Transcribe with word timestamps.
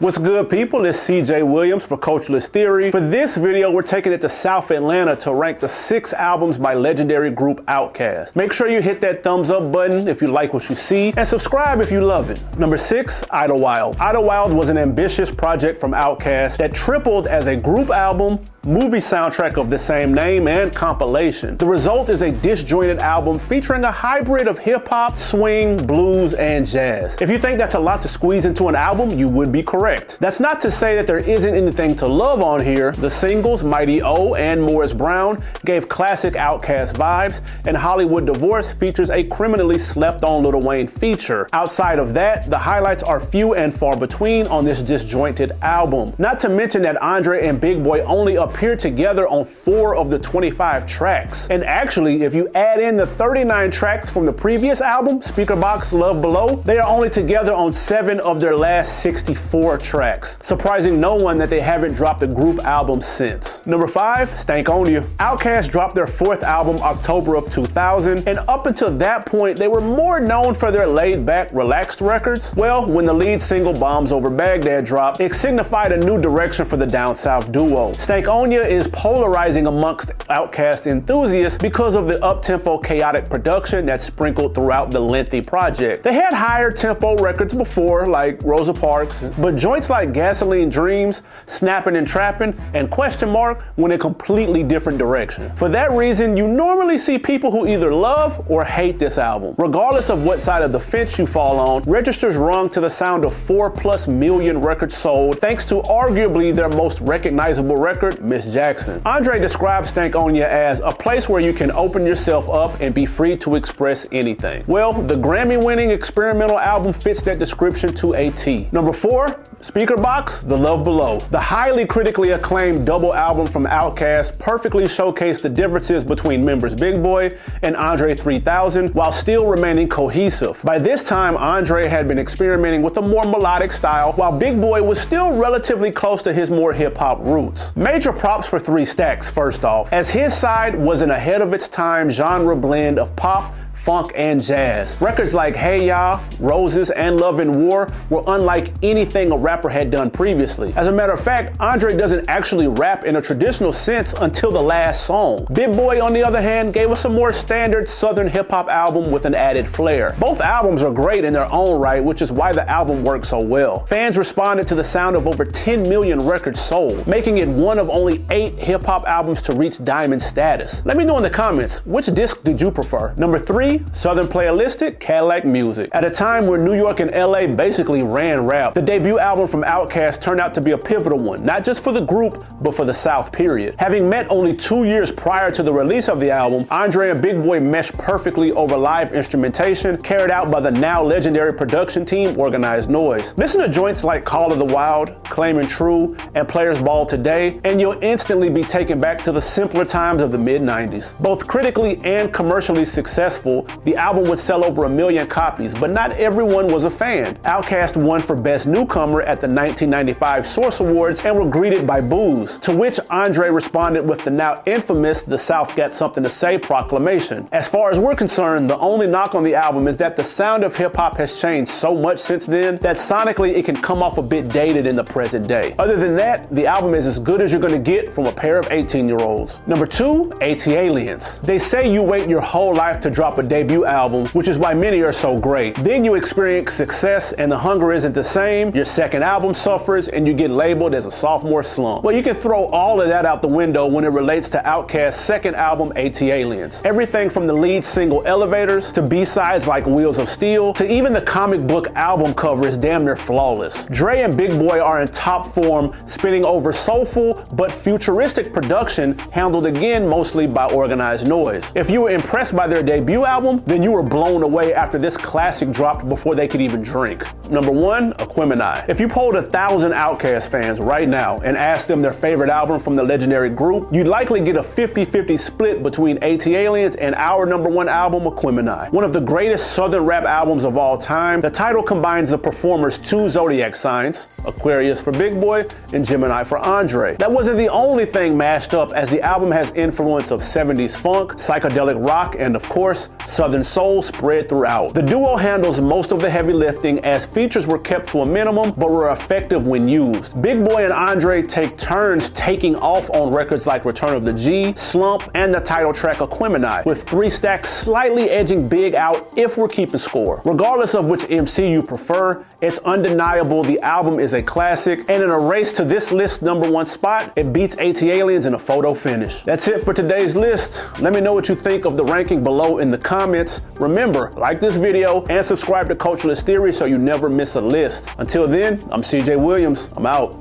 What's 0.00 0.16
good 0.16 0.48
people? 0.48 0.84
It's 0.84 0.96
CJ 1.08 1.44
Williams 1.44 1.84
for 1.84 1.98
Culturalist 1.98 2.50
Theory. 2.50 2.92
For 2.92 3.00
this 3.00 3.36
video, 3.36 3.68
we're 3.72 3.82
taking 3.82 4.12
it 4.12 4.20
to 4.20 4.28
South 4.28 4.70
Atlanta 4.70 5.16
to 5.16 5.34
rank 5.34 5.58
the 5.58 5.66
six 5.66 6.12
albums 6.12 6.56
by 6.56 6.74
legendary 6.74 7.32
group 7.32 7.66
Outkast. 7.66 8.36
Make 8.36 8.52
sure 8.52 8.68
you 8.68 8.80
hit 8.80 9.00
that 9.00 9.24
thumbs 9.24 9.50
up 9.50 9.72
button 9.72 10.06
if 10.06 10.22
you 10.22 10.28
like 10.28 10.54
what 10.54 10.68
you 10.68 10.76
see 10.76 11.12
and 11.16 11.26
subscribe 11.26 11.80
if 11.80 11.90
you 11.90 12.00
love 12.00 12.30
it. 12.30 12.38
Number 12.56 12.76
six, 12.76 13.24
Idlewild. 13.32 13.96
Idlewild 13.98 14.52
was 14.52 14.68
an 14.68 14.78
ambitious 14.78 15.34
project 15.34 15.80
from 15.80 15.90
Outkast 15.90 16.58
that 16.58 16.72
tripled 16.72 17.26
as 17.26 17.48
a 17.48 17.56
group 17.56 17.90
album, 17.90 18.38
movie 18.68 18.98
soundtrack 18.98 19.58
of 19.58 19.70
the 19.70 19.78
same 19.78 20.12
name, 20.12 20.46
and 20.46 20.74
compilation. 20.74 21.56
The 21.56 21.64
result 21.64 22.10
is 22.10 22.20
a 22.20 22.30
disjointed 22.30 22.98
album 22.98 23.38
featuring 23.38 23.82
a 23.84 23.90
hybrid 23.90 24.46
of 24.46 24.58
hip 24.58 24.88
hop, 24.88 25.18
swing, 25.18 25.86
blues, 25.86 26.34
and 26.34 26.66
jazz. 26.66 27.16
If 27.18 27.30
you 27.30 27.38
think 27.38 27.56
that's 27.56 27.76
a 27.76 27.80
lot 27.80 28.02
to 28.02 28.08
squeeze 28.08 28.44
into 28.44 28.68
an 28.68 28.74
album, 28.74 29.18
you 29.18 29.26
would 29.30 29.50
be 29.50 29.62
correct. 29.62 30.18
That's 30.20 30.38
not 30.38 30.60
to 30.60 30.70
say 30.70 30.94
that 30.96 31.06
there 31.06 31.18
isn't 31.18 31.54
anything 31.54 31.96
to 31.96 32.06
love 32.06 32.42
on 32.42 32.62
here. 32.62 32.92
The 32.92 33.08
singles, 33.08 33.64
Mighty 33.64 34.02
O 34.02 34.34
and 34.34 34.62
Morris 34.62 34.92
Brown, 34.92 35.42
gave 35.64 35.88
classic 35.88 36.34
Outkast 36.34 36.92
vibes, 36.92 37.40
and 37.66 37.74
Hollywood 37.74 38.26
Divorce 38.26 38.70
features 38.70 39.08
a 39.08 39.24
criminally 39.24 39.78
slept 39.78 40.24
on 40.24 40.42
Lil 40.42 40.60
Wayne 40.60 40.88
feature. 40.88 41.46
Outside 41.54 41.98
of 41.98 42.12
that, 42.12 42.50
the 42.50 42.58
highlights 42.58 43.02
are 43.02 43.18
few 43.18 43.54
and 43.54 43.72
far 43.72 43.96
between 43.96 44.46
on 44.48 44.66
this 44.66 44.82
disjointed 44.82 45.52
album. 45.62 46.12
Not 46.18 46.38
to 46.40 46.50
mention 46.50 46.82
that 46.82 47.00
Andre 47.00 47.46
and 47.46 47.58
Big 47.58 47.82
Boi 47.82 48.02
only 48.02 48.36
together 48.58 49.28
on 49.28 49.44
four 49.44 49.94
of 49.94 50.10
the 50.10 50.18
25 50.18 50.84
tracks. 50.86 51.48
And 51.48 51.64
actually, 51.64 52.22
if 52.22 52.34
you 52.34 52.50
add 52.54 52.80
in 52.80 52.96
the 52.96 53.06
39 53.06 53.70
tracks 53.70 54.10
from 54.10 54.24
the 54.24 54.32
previous 54.32 54.80
album, 54.80 55.20
Speakerboxxx 55.20 55.92
Love 55.92 56.20
Below, 56.20 56.56
they 56.56 56.78
are 56.78 56.88
only 56.88 57.08
together 57.08 57.52
on 57.52 57.70
seven 57.70 58.20
of 58.20 58.40
their 58.40 58.56
last 58.56 59.00
64 59.02 59.78
tracks, 59.78 60.38
surprising 60.42 60.98
no 60.98 61.14
one 61.14 61.38
that 61.38 61.50
they 61.50 61.60
haven't 61.60 61.94
dropped 61.94 62.22
a 62.22 62.26
group 62.26 62.58
album 62.60 63.00
since. 63.00 63.66
Number 63.66 63.86
five, 63.86 64.28
Stankonia. 64.30 65.02
Outkast 65.18 65.70
dropped 65.70 65.94
their 65.94 66.06
fourth 66.06 66.42
album 66.42 66.78
October 66.78 67.36
of 67.36 67.50
2000, 67.52 68.26
and 68.26 68.38
up 68.48 68.66
until 68.66 68.90
that 68.98 69.24
point, 69.26 69.58
they 69.58 69.68
were 69.68 69.80
more 69.80 70.18
known 70.18 70.54
for 70.54 70.72
their 70.72 70.86
laid 70.86 71.24
back, 71.24 71.52
relaxed 71.52 72.00
records. 72.00 72.54
Well, 72.56 72.86
when 72.86 73.04
the 73.04 73.12
lead 73.12 73.40
single 73.40 73.72
Bombs 73.72 74.12
Over 74.12 74.30
Baghdad 74.30 74.84
dropped, 74.84 75.20
it 75.20 75.34
signified 75.34 75.92
a 75.92 75.96
new 75.96 76.18
direction 76.18 76.64
for 76.64 76.76
the 76.76 76.86
down 76.86 77.14
south 77.14 77.52
duo. 77.52 77.92
Stankonia 78.38 78.64
is 78.64 78.86
polarizing 78.86 79.66
amongst 79.66 80.10
Outkast 80.30 80.86
enthusiasts 80.86 81.58
because 81.58 81.96
of 81.96 82.06
the 82.06 82.24
up-tempo 82.24 82.78
chaotic 82.78 83.28
production 83.28 83.84
that's 83.84 84.04
sprinkled 84.04 84.54
throughout 84.54 84.92
the 84.92 85.00
lengthy 85.00 85.40
project. 85.40 86.04
They 86.04 86.12
had 86.12 86.32
higher 86.32 86.70
tempo 86.70 87.16
records 87.16 87.52
before, 87.52 88.06
like 88.06 88.40
Rosa 88.44 88.72
Parks, 88.72 89.24
but 89.38 89.56
joints 89.56 89.90
like 89.90 90.12
Gasoline 90.12 90.68
Dreams, 90.68 91.22
Snapping 91.46 91.96
and 91.96 92.06
Trapping, 92.06 92.56
and 92.74 92.88
Question 92.88 93.28
Mark 93.28 93.64
went 93.76 93.92
a 93.92 93.98
completely 93.98 94.62
different 94.62 94.98
direction. 94.98 95.50
For 95.56 95.68
that 95.70 95.90
reason, 95.90 96.36
you 96.36 96.46
normally 96.46 96.96
see 96.96 97.18
people 97.18 97.50
who 97.50 97.66
either 97.66 97.92
love 97.92 98.48
or 98.48 98.64
hate 98.64 99.00
this 99.00 99.18
album. 99.18 99.56
Regardless 99.58 100.10
of 100.10 100.22
what 100.22 100.40
side 100.40 100.62
of 100.62 100.70
the 100.70 100.78
fence 100.78 101.18
you 101.18 101.26
fall 101.26 101.58
on, 101.58 101.82
registers 101.88 102.36
rung 102.36 102.68
to 102.68 102.80
the 102.80 102.90
sound 102.90 103.24
of 103.24 103.34
4 103.34 103.68
plus 103.68 104.06
million 104.06 104.60
records 104.60 104.96
sold, 104.96 105.40
thanks 105.40 105.64
to 105.64 105.82
arguably 105.82 106.54
their 106.54 106.68
most 106.68 107.00
recognizable 107.00 107.76
record, 107.76 108.27
Miss 108.28 108.52
Jackson. 108.52 109.00
Andre 109.04 109.40
describes 109.40 109.92
Stankonia 109.92 110.42
as 110.44 110.80
a 110.80 110.90
place 110.90 111.28
where 111.28 111.40
you 111.40 111.52
can 111.52 111.70
open 111.72 112.04
yourself 112.04 112.50
up 112.50 112.80
and 112.80 112.94
be 112.94 113.06
free 113.06 113.36
to 113.38 113.54
express 113.54 114.06
anything. 114.12 114.64
Well, 114.66 114.92
the 114.92 115.14
Grammy 115.14 115.62
winning 115.62 115.90
experimental 115.90 116.58
album 116.58 116.92
fits 116.92 117.22
that 117.22 117.38
description 117.38 117.94
to 117.94 118.14
a 118.14 118.30
T. 118.30 118.68
Number 118.72 118.92
4, 118.92 119.26
Speakerboxxx, 119.60 120.48
The 120.48 120.56
Love 120.56 120.84
Below. 120.84 121.20
The 121.30 121.40
highly 121.40 121.86
critically 121.86 122.30
acclaimed 122.30 122.86
double 122.86 123.14
album 123.14 123.46
from 123.46 123.64
Outkast 123.64 124.38
perfectly 124.38 124.84
showcased 124.84 125.42
the 125.42 125.48
differences 125.48 126.04
between 126.04 126.44
members 126.44 126.74
Big 126.74 127.02
Boi 127.02 127.30
and 127.62 127.76
Andre 127.76 128.14
3000 128.14 128.90
while 128.90 129.12
still 129.12 129.46
remaining 129.46 129.88
cohesive. 129.88 130.60
By 130.64 130.78
this 130.78 131.04
time, 131.04 131.36
Andre 131.36 131.86
had 131.86 132.06
been 132.06 132.18
experimenting 132.18 132.82
with 132.82 132.96
a 132.98 133.02
more 133.02 133.24
melodic 133.24 133.72
style 133.72 134.12
while 134.12 134.36
Big 134.36 134.60
Boi 134.60 134.82
was 134.82 135.00
still 135.00 135.32
relatively 135.34 135.90
close 135.90 136.22
to 136.22 136.32
his 136.32 136.50
more 136.50 136.72
hip 136.72 136.96
hop 136.96 137.18
roots. 137.20 137.74
Major 137.76 138.12
props 138.18 138.48
for 138.48 138.58
Three 138.58 138.84
Stacks, 138.84 139.30
first 139.30 139.64
off, 139.64 139.92
as 139.92 140.10
his 140.10 140.36
side 140.36 140.74
was 140.74 141.02
an 141.02 141.10
ahead 141.10 141.40
of 141.40 141.52
its 141.52 141.68
time 141.68 142.10
genre 142.10 142.56
blend 142.56 142.98
of 142.98 143.14
pop, 143.14 143.54
funk, 143.88 144.12
and 144.14 144.42
jazz. 144.42 145.00
Records 145.00 145.32
like 145.32 145.56
Hey 145.56 145.86
Ya, 145.86 146.20
Roses, 146.40 146.90
and 146.90 147.18
Love 147.18 147.38
and 147.38 147.56
War 147.56 147.88
were 148.10 148.22
unlike 148.26 148.70
anything 148.82 149.30
a 149.30 149.36
rapper 149.38 149.70
had 149.70 149.88
done 149.88 150.10
previously. 150.10 150.74
As 150.76 150.88
a 150.88 150.92
matter 150.92 151.14
of 151.14 151.22
fact, 151.22 151.58
Andre 151.58 151.96
doesn't 151.96 152.28
actually 152.28 152.68
rap 152.68 153.04
in 153.04 153.16
a 153.16 153.22
traditional 153.22 153.72
sense 153.72 154.12
until 154.12 154.50
the 154.50 154.60
last 154.60 155.06
song. 155.06 155.46
Big 155.54 155.74
Boi, 155.74 156.04
on 156.04 156.12
the 156.12 156.22
other 156.22 156.42
hand, 156.42 156.74
gave 156.74 156.90
us 156.90 157.06
a 157.06 157.08
more 157.08 157.32
standard 157.32 157.88
southern 157.88 158.28
hip 158.28 158.50
hop 158.50 158.68
album 158.68 159.10
with 159.10 159.24
an 159.24 159.34
added 159.34 159.66
flair. 159.66 160.14
Both 160.18 160.42
albums 160.42 160.84
are 160.84 160.92
great 160.92 161.24
in 161.24 161.32
their 161.32 161.50
own 161.50 161.80
right, 161.80 162.04
which 162.04 162.20
is 162.20 162.30
why 162.30 162.52
the 162.52 162.70
album 162.70 163.02
works 163.02 163.30
so 163.30 163.42
well. 163.42 163.86
Fans 163.86 164.18
responded 164.18 164.68
to 164.68 164.74
the 164.74 164.84
sound 164.84 165.16
of 165.16 165.26
over 165.26 165.46
10 165.46 165.88
million 165.88 166.18
records 166.18 166.60
sold, 166.60 167.08
making 167.08 167.38
it 167.38 167.48
one 167.48 167.78
of 167.78 167.88
only 167.88 168.22
eight 168.30 168.52
hip 168.58 168.82
hop 168.82 169.04
albums 169.06 169.40
to 169.40 169.54
reach 169.54 169.82
diamond 169.82 170.22
status. 170.22 170.84
Let 170.84 170.98
me 170.98 171.06
know 171.06 171.16
in 171.16 171.22
the 171.22 171.30
comments, 171.30 171.86
which 171.86 172.04
disc 172.08 172.44
did 172.44 172.60
you 172.60 172.70
prefer? 172.70 173.14
Number 173.16 173.38
three, 173.38 173.77
Southern 173.92 174.28
Playalistic, 174.28 175.00
Cadillac 175.00 175.44
Music. 175.44 175.90
At 175.92 176.04
a 176.04 176.10
time 176.10 176.46
where 176.46 176.58
New 176.58 176.74
York 176.74 177.00
and 177.00 177.10
LA 177.10 177.46
basically 177.46 178.02
ran 178.02 178.44
rap, 178.46 178.74
the 178.74 178.82
debut 178.82 179.18
album 179.18 179.46
from 179.46 179.62
Outkast 179.62 180.20
turned 180.20 180.40
out 180.40 180.54
to 180.54 180.60
be 180.60 180.72
a 180.72 180.78
pivotal 180.78 181.18
one, 181.18 181.44
not 181.44 181.64
just 181.64 181.82
for 181.82 181.92
the 181.92 182.00
group, 182.00 182.44
but 182.60 182.74
for 182.74 182.84
the 182.84 182.94
South 182.94 183.32
period. 183.32 183.74
Having 183.78 184.08
met 184.08 184.26
only 184.30 184.54
two 184.54 184.84
years 184.84 185.12
prior 185.12 185.50
to 185.50 185.62
the 185.62 185.72
release 185.72 186.08
of 186.08 186.20
the 186.20 186.30
album, 186.30 186.66
Andre 186.70 187.10
and 187.10 187.22
Big 187.22 187.42
Boi 187.42 187.60
meshed 187.60 187.96
perfectly 187.98 188.52
over 188.52 188.76
live 188.76 189.12
instrumentation 189.12 189.96
carried 189.96 190.30
out 190.30 190.50
by 190.50 190.60
the 190.60 190.70
now 190.70 191.02
legendary 191.02 191.52
production 191.52 192.04
team 192.04 192.38
Organized 192.38 192.88
Noize. 192.88 193.36
Listen 193.38 193.60
to 193.60 193.68
joints 193.68 194.04
like 194.04 194.24
Call 194.24 194.52
of 194.52 194.58
the 194.58 194.64
Wild, 194.64 195.22
Claiming 195.24 195.66
True, 195.66 196.16
and 196.34 196.48
Players 196.48 196.80
Ball 196.80 197.06
Today, 197.06 197.60
and 197.64 197.80
you'll 197.80 198.02
instantly 198.02 198.50
be 198.50 198.62
taken 198.62 198.98
back 198.98 199.22
to 199.22 199.32
the 199.32 199.42
simpler 199.42 199.84
times 199.84 200.22
of 200.22 200.32
the 200.32 200.38
mid 200.38 200.62
90s. 200.62 201.18
Both 201.20 201.46
critically 201.46 202.00
and 202.04 202.32
commercially 202.32 202.84
successful, 202.84 203.66
the 203.84 203.96
album 203.96 204.24
would 204.24 204.38
sell 204.38 204.64
over 204.64 204.84
a 204.84 204.88
million 204.88 205.26
copies, 205.26 205.74
but 205.74 205.90
not 205.90 206.16
everyone 206.16 206.68
was 206.68 206.84
a 206.84 206.90
fan. 206.90 207.36
Outkast 207.44 208.02
won 208.02 208.20
for 208.20 208.36
Best 208.36 208.66
Newcomer 208.66 209.22
at 209.22 209.40
the 209.40 209.46
1995 209.46 210.46
Source 210.46 210.80
Awards 210.80 211.20
and 211.24 211.38
were 211.38 211.48
greeted 211.48 211.86
by 211.86 212.00
boos, 212.00 212.58
to 212.60 212.74
which 212.74 212.98
Andre 213.10 213.50
responded 213.50 214.08
with 214.08 214.24
the 214.24 214.30
now 214.30 214.54
infamous 214.66 215.22
The 215.22 215.38
South 215.38 215.74
Got 215.76 215.94
Something 215.94 216.24
to 216.24 216.30
Say 216.30 216.58
proclamation. 216.58 217.48
As 217.52 217.68
far 217.68 217.90
as 217.90 217.98
we're 217.98 218.14
concerned, 218.14 218.68
the 218.68 218.78
only 218.78 219.06
knock 219.06 219.34
on 219.34 219.42
the 219.42 219.54
album 219.54 219.86
is 219.86 219.96
that 219.98 220.16
the 220.16 220.24
sound 220.24 220.64
of 220.64 220.76
hip 220.76 220.96
hop 220.96 221.16
has 221.16 221.40
changed 221.40 221.70
so 221.70 221.94
much 221.94 222.18
since 222.18 222.46
then 222.46 222.78
that 222.78 222.96
sonically 222.96 223.54
it 223.54 223.64
can 223.64 223.76
come 223.76 224.02
off 224.02 224.18
a 224.18 224.22
bit 224.22 224.48
dated 224.48 224.86
in 224.86 224.96
the 224.96 225.04
present 225.04 225.46
day. 225.48 225.74
Other 225.78 225.96
than 225.96 226.16
that, 226.16 226.52
the 226.54 226.66
album 226.66 226.94
is 226.94 227.06
as 227.06 227.18
good 227.18 227.42
as 227.42 227.52
you're 227.52 227.60
gonna 227.60 227.78
get 227.78 228.12
from 228.12 228.26
a 228.26 228.32
pair 228.32 228.58
of 228.58 228.68
18 228.70 229.08
year 229.08 229.20
olds. 229.20 229.60
Number 229.66 229.86
two, 229.86 230.30
ATLiens. 230.40 231.40
They 231.42 231.58
say 231.58 231.90
you 231.92 232.02
wait 232.02 232.28
your 232.28 232.40
whole 232.40 232.74
life 232.74 233.00
to 233.00 233.10
drop 233.10 233.38
a 233.38 233.42
debut 233.58 233.84
album, 233.84 234.24
which 234.26 234.46
is 234.46 234.56
why 234.56 234.72
many 234.72 235.02
are 235.02 235.10
so 235.10 235.36
great. 235.36 235.74
Then 235.76 236.04
you 236.04 236.14
experience 236.14 236.72
success 236.72 237.32
and 237.32 237.50
the 237.50 237.58
hunger 237.58 237.92
isn't 237.92 238.12
the 238.12 238.22
same. 238.22 238.72
Your 238.72 238.84
second 238.84 239.24
album 239.24 239.52
suffers 239.52 240.06
and 240.06 240.26
you 240.28 240.32
get 240.32 240.50
labeled 240.50 240.94
as 240.94 241.06
a 241.06 241.10
sophomore 241.10 241.64
slump. 241.64 242.04
Well, 242.04 242.14
you 242.14 242.22
can 242.22 242.36
throw 242.36 242.66
all 242.66 243.00
of 243.00 243.08
that 243.08 243.24
out 243.24 243.42
the 243.42 243.48
window 243.48 243.84
when 243.86 244.04
it 244.04 244.10
relates 244.10 244.48
to 244.50 244.58
Outkast's 244.58 245.16
second 245.16 245.56
album, 245.56 245.88
ATLiens. 245.96 246.84
Everything 246.84 247.28
from 247.28 247.46
the 247.46 247.52
lead 247.52 247.84
single 247.84 248.24
Elevators 248.26 248.92
to 248.92 249.02
B-sides 249.02 249.66
like 249.66 249.86
Wheels 249.86 250.18
of 250.18 250.28
Steel 250.28 250.72
to 250.74 250.86
even 250.88 251.10
the 251.10 251.22
comic 251.22 251.66
book 251.66 251.88
album 251.96 252.34
cover 252.34 252.64
is 252.64 252.78
damn 252.78 253.04
near 253.04 253.16
flawless. 253.16 253.86
Dre 253.86 254.22
and 254.22 254.36
Big 254.36 254.50
Boi 254.50 254.78
are 254.78 255.00
in 255.00 255.08
top 255.08 255.46
form, 255.52 255.98
spinning 256.06 256.44
over 256.44 256.70
soulful 256.70 257.42
but 257.56 257.72
futuristic 257.72 258.52
production 258.52 259.18
handled 259.32 259.66
again 259.66 260.06
mostly 260.06 260.46
by 260.46 260.66
Organized 260.66 261.26
Noize. 261.26 261.72
If 261.74 261.90
you 261.90 262.02
were 262.02 262.10
impressed 262.10 262.54
by 262.54 262.68
their 262.68 262.84
debut 262.84 263.24
album, 263.24 263.37
album, 263.38 263.62
then 263.66 263.84
you 263.84 263.92
were 263.92 264.02
blown 264.02 264.42
away 264.42 264.74
after 264.74 264.98
this 264.98 265.16
classic 265.16 265.70
dropped 265.70 266.08
before 266.08 266.34
they 266.34 266.48
could 266.48 266.60
even 266.60 266.82
drink. 266.82 267.22
Number 267.48 267.70
one, 267.70 268.12
Aquemini. 268.14 268.88
If 268.88 268.98
you 268.98 269.06
polled 269.06 269.36
a 269.36 269.42
thousand 269.42 269.92
Outkast 269.92 270.48
fans 270.50 270.80
right 270.80 271.08
now 271.08 271.36
and 271.44 271.56
asked 271.56 271.86
them 271.86 272.02
their 272.02 272.12
favorite 272.12 272.50
album 272.50 272.80
from 272.80 272.96
the 272.96 273.04
legendary 273.04 273.48
group, 273.48 273.94
you'd 273.94 274.08
likely 274.08 274.40
get 274.40 274.56
a 274.56 274.60
50-50 274.60 275.38
split 275.38 275.84
between 275.84 276.18
ATLiens 276.18 276.96
and 276.98 277.14
our 277.14 277.46
number 277.46 277.70
one 277.70 277.88
album, 277.88 278.24
Aquemini. 278.24 278.90
One 278.90 279.04
of 279.04 279.12
the 279.12 279.20
greatest 279.20 279.70
southern 279.70 280.04
rap 280.04 280.24
albums 280.24 280.64
of 280.64 280.76
all 280.76 280.98
time, 280.98 281.40
the 281.40 281.50
title 281.50 281.84
combines 281.84 282.30
the 282.30 282.38
performer's 282.38 282.98
two 282.98 283.28
zodiac 283.28 283.76
signs, 283.76 284.26
Aquarius 284.46 285.00
for 285.00 285.12
Big 285.12 285.40
Boi 285.40 285.64
and 285.92 286.04
Gemini 286.04 286.42
for 286.42 286.58
Andre. 286.58 287.14
That 287.18 287.30
wasn't 287.30 287.56
the 287.56 287.68
only 287.68 288.04
thing 288.04 288.36
mashed 288.36 288.74
up 288.74 288.90
as 288.90 289.08
the 289.08 289.20
album 289.22 289.52
has 289.52 289.70
influence 289.76 290.32
of 290.32 290.40
70s 290.40 290.96
funk, 290.96 291.34
psychedelic 291.34 292.04
rock, 292.04 292.34
and 292.36 292.56
of 292.56 292.68
course, 292.68 293.10
southern 293.28 293.62
soul 293.62 294.02
spread 294.02 294.48
throughout. 294.48 294.94
The 294.94 295.02
duo 295.02 295.36
handles 295.36 295.80
most 295.80 296.12
of 296.12 296.20
the 296.20 296.30
heavy 296.30 296.52
lifting 296.52 297.04
as 297.04 297.26
features 297.26 297.66
were 297.66 297.78
kept 297.78 298.08
to 298.10 298.22
a 298.22 298.26
minimum 298.26 298.72
but 298.76 298.90
were 298.90 299.10
effective 299.10 299.66
when 299.66 299.88
used. 299.88 300.40
Big 300.40 300.64
Boi 300.64 300.84
and 300.84 300.92
Andre 300.92 301.42
take 301.42 301.76
turns 301.76 302.30
taking 302.30 302.74
off 302.76 303.10
on 303.10 303.30
records 303.32 303.66
like 303.66 303.84
Return 303.84 304.14
of 304.14 304.24
the 304.24 304.32
G, 304.32 304.72
Slump, 304.74 305.30
and 305.34 305.52
the 305.52 305.60
title 305.60 305.92
track 305.92 306.16
Aquemini, 306.16 306.84
with 306.84 307.02
three 307.04 307.30
stacks 307.30 307.68
slightly 307.68 308.30
edging 308.30 308.68
Big 308.68 308.94
out 308.94 309.32
if 309.36 309.56
we're 309.56 309.68
keeping 309.68 309.98
score. 309.98 310.42
Regardless 310.44 310.94
of 310.94 311.10
which 311.10 311.30
MC 311.30 311.70
you 311.70 311.82
prefer, 311.82 312.44
it's 312.60 312.78
undeniable 312.80 313.62
the 313.62 313.80
album 313.80 314.18
is 314.18 314.32
a 314.32 314.42
classic, 314.42 315.00
and 315.08 315.22
in 315.22 315.30
a 315.30 315.38
race 315.38 315.72
to 315.72 315.84
this 315.84 316.10
list 316.10 316.42
number 316.42 316.70
one 316.70 316.86
spot, 316.86 317.32
it 317.36 317.52
beats 317.52 317.76
ATLiens 317.76 318.46
in 318.46 318.54
a 318.54 318.58
photo 318.58 318.94
finish. 318.94 319.42
That's 319.42 319.68
it 319.68 319.84
for 319.84 319.92
today's 319.92 320.34
list. 320.34 321.00
Let 321.00 321.12
me 321.12 321.20
know 321.20 321.32
what 321.32 321.48
you 321.48 321.54
think 321.54 321.84
of 321.84 321.96
the 321.96 322.04
ranking 322.04 322.42
below 322.42 322.78
in 322.78 322.90
the 322.90 322.98
comments. 323.18 323.62
Remember, 323.80 324.30
like 324.36 324.60
this 324.60 324.76
video 324.76 325.24
and 325.28 325.44
subscribe 325.44 325.88
to 325.88 325.96
Culturalist 325.96 326.42
Theory 326.42 326.72
so 326.72 326.84
you 326.84 326.98
never 326.98 327.28
miss 327.28 327.56
a 327.56 327.60
list. 327.60 328.08
Until 328.18 328.46
then, 328.46 328.74
I'm 328.92 329.02
CJ 329.02 329.40
Williams. 329.40 329.90
I'm 329.96 330.06
out. 330.06 330.36